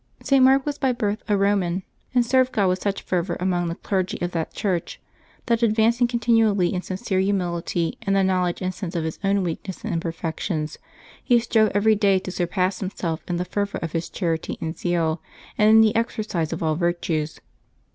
[0.23, 0.39] [t.
[0.39, 1.83] Mark was by birth a Eoman,
[2.15, 4.99] and served God with such fervor among the clergy of that Church,
[5.45, 9.43] that, advancing continually in sincere humility and the knowl edge and sense of his own
[9.43, 10.79] weakness and imperfections,
[11.23, 15.21] he strove every day to surpass himself in the fervor of his charity and zeal,
[15.55, 17.39] and in the exercise of all virtues.